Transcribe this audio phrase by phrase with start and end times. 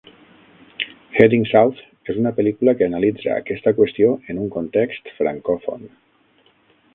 [1.19, 1.81] "Heading South"
[2.13, 5.87] és una pel·lícula que analitza aquesta qüestió en un context francòfon.